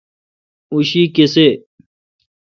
اں 0.71 0.81
شی 0.89 1.03
کسے° 1.15 1.47